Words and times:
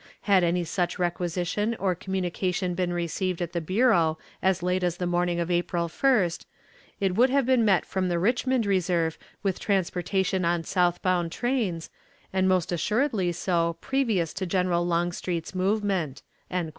Had 0.21 0.43
any 0.43 0.63
such 0.63 0.97
requisition 0.97 1.75
or 1.75 1.93
communication 1.93 2.73
been 2.73 2.91
received 2.91 3.39
at 3.39 3.53
the 3.53 3.61
bureau 3.61 4.17
as 4.41 4.63
late 4.63 4.83
as 4.83 4.97
the 4.97 5.05
morning 5.05 5.39
of 5.39 5.51
April 5.51 5.87
1st, 5.87 6.43
it 6.99 7.15
could 7.15 7.29
have 7.29 7.45
been 7.45 7.63
met 7.63 7.85
from 7.85 8.09
the 8.09 8.17
Richmond 8.17 8.65
reserve 8.65 9.19
with 9.43 9.59
transportation 9.59 10.43
on 10.43 10.63
south 10.63 11.03
bound 11.03 11.31
trains, 11.31 11.91
and 12.33 12.49
most 12.49 12.71
assuredly 12.71 13.31
so 13.31 13.77
previous 13.79 14.33
to 14.33 14.47
General 14.47 14.83
Longstreet's 14.87 15.53
movement." 15.53 16.23